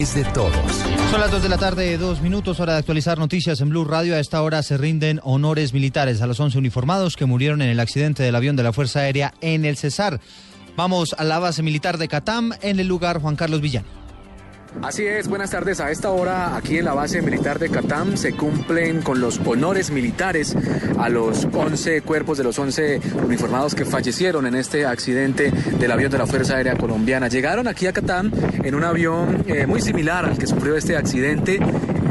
[0.00, 0.52] Es de todos.
[1.12, 4.16] Son las 2 de la tarde, dos minutos, hora de actualizar noticias en Blue Radio.
[4.16, 7.78] A esta hora se rinden honores militares a los 11 uniformados que murieron en el
[7.78, 10.20] accidente del avión de la Fuerza Aérea en el Cesar.
[10.76, 13.86] Vamos a la base militar de Catam, en el lugar Juan Carlos Villano.
[14.82, 15.80] Así es, buenas tardes.
[15.80, 19.90] A esta hora, aquí en la base militar de Catam, se cumplen con los honores
[19.90, 20.54] militares
[20.98, 26.10] a los 11 cuerpos de los 11 uniformados que fallecieron en este accidente del avión
[26.10, 27.28] de la Fuerza Aérea Colombiana.
[27.28, 28.30] Llegaron aquí a Catam
[28.62, 31.60] en un avión eh, muy similar al que sufrió este accidente.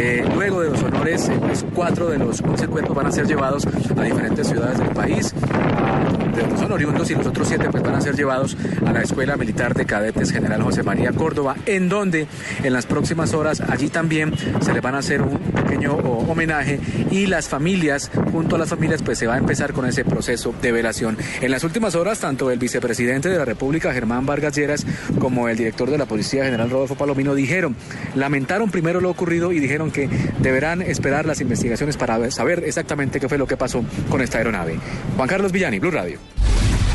[0.00, 3.26] Eh, luego de los honores, eh, pues cuatro de los 11 cuerpos van a ser
[3.26, 7.68] llevados a diferentes ciudades del país, a- de donde son oriundos, y los otros siete
[7.68, 11.56] pues van a ser llevados a la Escuela Militar de Cadetes General José María Córdoba,
[11.66, 12.28] en donde
[12.62, 16.78] en las próximas horas allí también se le van a hacer un pequeño homenaje
[17.10, 20.54] y las familias, junto a las familias, pues se va a empezar con ese proceso
[20.62, 21.16] de velación.
[21.40, 24.86] En las últimas horas, tanto el vicepresidente de la República, Germán Vargas Lleras,
[25.18, 27.74] como el director de la Policía General Rodolfo Palomino dijeron,
[28.14, 30.08] lamentaron primero lo ocurrido y dijeron que
[30.38, 34.78] deberán esperar las investigaciones para saber exactamente qué fue lo que pasó con esta aeronave.
[35.16, 36.18] Juan Carlos Villani, Blue Radio.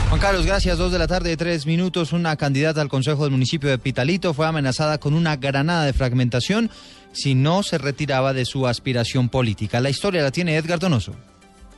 [0.09, 0.77] Juan Carlos, gracias.
[0.77, 2.13] Dos de la tarde, tres minutos.
[2.13, 6.69] Una candidata al Consejo del Municipio de Pitalito fue amenazada con una granada de fragmentación
[7.13, 9.79] si no se retiraba de su aspiración política.
[9.79, 11.15] La historia la tiene Edgar Donoso.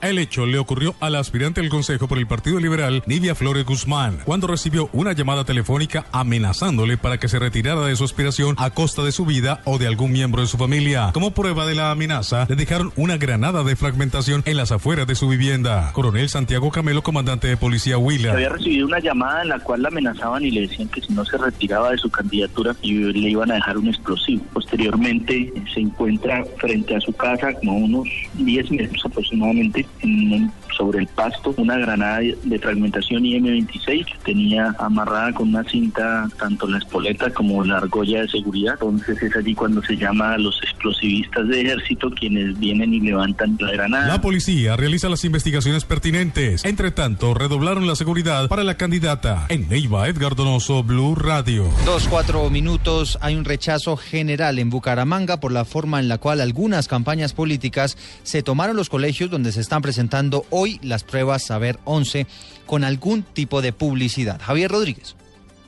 [0.01, 3.65] El hecho le ocurrió a la aspirante al Consejo por el Partido Liberal, Nidia Flores
[3.65, 8.69] Guzmán, cuando recibió una llamada telefónica amenazándole para que se retirara de su aspiración a
[8.69, 11.11] costa de su vida o de algún miembro de su familia.
[11.13, 15.15] Como prueba de la amenaza, le dejaron una granada de fragmentación en las afueras de
[15.15, 15.91] su vivienda.
[15.93, 18.33] Coronel Santiago Camelo, comandante de policía Huila.
[18.33, 21.25] Había recibido una llamada en la cual la amenazaban y le decían que si no
[21.25, 24.43] se retiraba de su candidatura le iban a dejar un explosivo.
[24.53, 30.99] Posteriormente eh, se encuentra frente a su casa, como unos 10 metros aproximadamente, en sobre
[30.99, 36.77] el pasto, una granada de fragmentación IM-26 que tenía amarrada con una cinta tanto la
[36.77, 38.73] espoleta como la argolla de seguridad.
[38.73, 43.57] Entonces es allí cuando se llama a los explosivistas de ejército quienes vienen y levantan
[43.59, 44.07] la granada.
[44.07, 46.65] La policía realiza las investigaciones pertinentes.
[46.65, 49.45] Entre tanto, redoblaron la seguridad para la candidata.
[49.49, 51.69] En Neiva, Edgar Donoso, Blue Radio.
[51.85, 53.17] Dos, cuatro minutos.
[53.21, 57.97] Hay un rechazo general en Bucaramanga por la forma en la cual algunas campañas políticas
[58.23, 62.27] se tomaron los colegios donde se están presentando hoy las pruebas Saber 11
[62.65, 64.41] con algún tipo de publicidad.
[64.41, 65.15] Javier Rodríguez.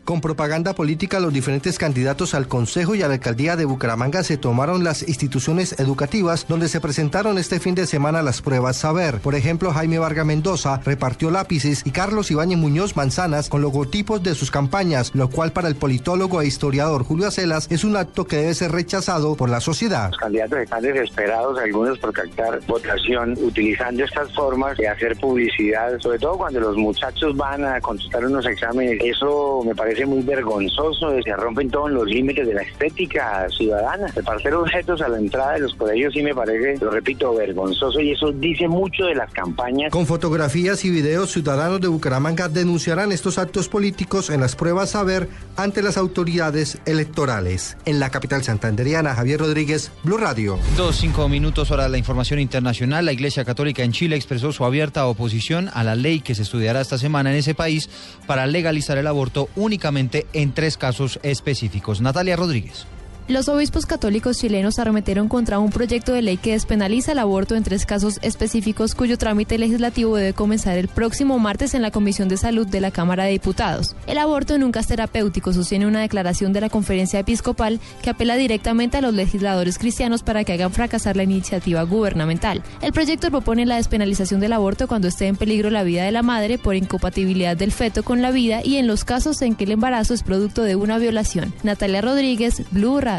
[0.08, 4.38] Con propaganda política, los diferentes candidatos al Consejo y a la Alcaldía de Bucaramanga se
[4.38, 9.20] tomaron las instituciones educativas donde se presentaron este fin de semana las pruebas Saber.
[9.20, 14.34] Por ejemplo, Jaime Vargas Mendoza repartió lápices y Carlos Ibáñez Muñoz manzanas con logotipos de
[14.34, 18.38] sus campañas, lo cual para el politólogo e historiador Julio Acelas es un acto que
[18.38, 20.12] debe ser rechazado por la sociedad.
[20.12, 26.18] Los candidatos están desesperados, algunos por captar votación, utilizando estas formas de hacer publicidad, sobre
[26.18, 29.02] todo cuando los muchachos van a contestar unos exámenes.
[29.04, 34.08] Eso me parece muy vergonzoso, se rompen todos los límites de la estética ciudadana.
[34.16, 38.12] Repartir objetos a la entrada de los colegios sí me parece, lo repito, vergonzoso y
[38.12, 39.92] eso dice mucho de las campañas.
[39.92, 45.28] Con fotografías y videos, ciudadanos de Bucaramanga denunciarán estos actos políticos en las pruebas Saber
[45.56, 47.78] ante las autoridades electorales.
[47.86, 50.60] En la capital santanderiana, Javier Rodríguez, Blue Radio.
[50.76, 53.06] Dos, cinco minutos hora de la información internacional.
[53.06, 56.82] La Iglesia Católica en Chile expresó su abierta oposición a la ley que se estudiará
[56.82, 57.90] esta semana en ese país
[58.28, 59.87] para legalizar el aborto únicamente
[60.34, 62.02] en tres casos específicos.
[62.02, 62.86] Natalia Rodríguez.
[63.28, 67.64] Los obispos católicos chilenos arremetieron contra un proyecto de ley que despenaliza el aborto en
[67.64, 72.38] tres casos específicos cuyo trámite legislativo debe comenzar el próximo martes en la Comisión de
[72.38, 73.98] Salud de la Cámara de Diputados.
[74.08, 78.96] El aborto nunca es terapéutico, sostiene una declaración de la conferencia episcopal que apela directamente
[78.96, 82.64] a los legisladores cristianos para que hagan fracasar la iniciativa gubernamental.
[82.82, 86.24] El proyecto propone la despenalización del aborto cuando esté en peligro la vida de la
[86.24, 89.72] madre por incompatibilidad del feto con la vida y en los casos en que el
[89.72, 91.54] embarazo es producto de una violación.
[91.64, 93.17] Natalia Rodríguez, Blue Radio.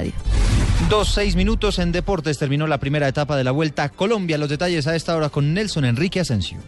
[0.89, 2.39] Dos, seis minutos en deportes.
[2.39, 4.39] Terminó la primera etapa de la Vuelta a Colombia.
[4.39, 6.59] Los detalles a esta hora con Nelson Enrique Asensio.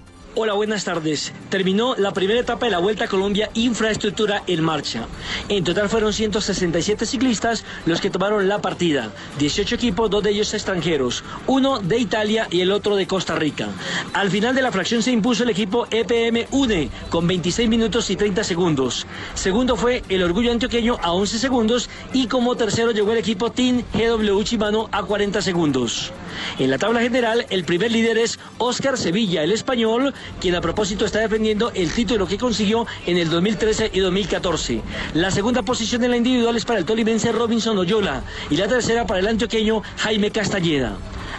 [0.42, 1.34] Hola, buenas tardes.
[1.50, 5.06] Terminó la primera etapa de la Vuelta a Colombia Infraestructura en marcha.
[5.50, 9.12] En total fueron 167 ciclistas los que tomaron la partida.
[9.38, 13.68] 18 equipos, dos de ellos extranjeros, uno de Italia y el otro de Costa Rica.
[14.14, 18.16] Al final de la fracción se impuso el equipo EPM UNE con 26 minutos y
[18.16, 19.06] 30 segundos.
[19.34, 23.82] Segundo fue el Orgullo Antioqueño a 11 segundos y como tercero llegó el equipo Team
[23.92, 26.12] GW Chimano a 40 segundos.
[26.58, 31.04] En la tabla general, el primer líder es Oscar Sevilla, el español, quien a propósito
[31.04, 34.82] está defendiendo el título que consiguió en el 2013 y 2014.
[35.14, 39.06] La segunda posición en la individual es para el tolimense Robinson Oyola y la tercera
[39.06, 40.96] para el antioqueño Jaime Castañeda.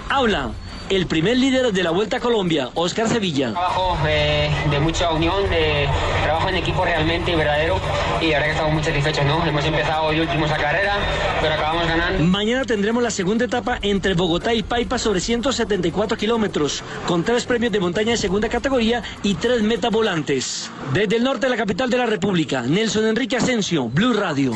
[0.09, 0.51] Habla
[0.91, 3.51] el primer líder de la Vuelta a Colombia, Oscar Sevilla.
[3.51, 5.87] Trabajo eh, de mucha unión, de
[6.21, 7.79] trabajo en equipo realmente verdadero
[8.19, 9.45] y ahora que estamos muy satisfechos, ¿no?
[9.45, 10.97] Hemos empezado hoy últimos la carrera,
[11.39, 12.23] pero acabamos ganando.
[12.25, 17.71] Mañana tendremos la segunda etapa entre Bogotá y Paipa sobre 174 kilómetros, con tres premios
[17.71, 19.61] de montaña de segunda categoría y tres
[19.91, 20.69] volantes.
[20.93, 24.51] Desde el norte de la capital de la República, Nelson Enrique Asensio, Blue Radio.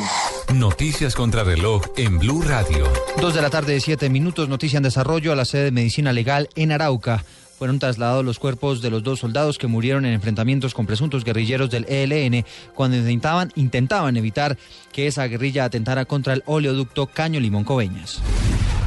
[0.52, 2.84] Noticias contra reloj en Blue Radio.
[3.22, 6.25] Dos de la tarde, siete minutos, noticia en desarrollo a la sede de Medicina Legal
[6.56, 7.24] en Arauca.
[7.58, 11.70] Fueron trasladados los cuerpos de los dos soldados que murieron en enfrentamientos con presuntos guerrilleros
[11.70, 12.44] del ELN
[12.74, 14.58] cuando intentaban, intentaban evitar
[14.92, 18.20] que esa guerrilla atentara contra el oleoducto Caño Limón Coveñas.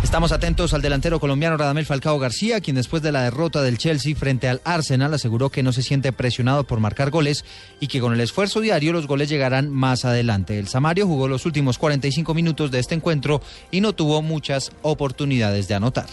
[0.03, 4.15] Estamos atentos al delantero colombiano Radamel Falcao García, quien después de la derrota del Chelsea
[4.15, 7.45] frente al Arsenal aseguró que no se siente presionado por marcar goles
[7.79, 10.59] y que con el esfuerzo diario los goles llegarán más adelante.
[10.59, 13.41] El Samario jugó los últimos 45 minutos de este encuentro
[13.71, 16.07] y no tuvo muchas oportunidades de anotar.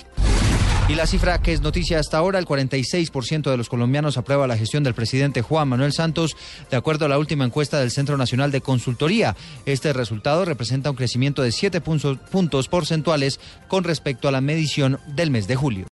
[0.88, 4.56] Y la cifra que es noticia hasta ahora, el 46% de los colombianos aprueba la
[4.56, 6.37] gestión del presidente Juan Manuel Santos,
[6.71, 9.35] de acuerdo a la última encuesta del Centro Nacional de Consultoría.
[9.67, 15.33] Este resultado representa un crecimiento de 7 puntos porcentuales con respecto a la medición del
[15.33, 15.85] mes de julio.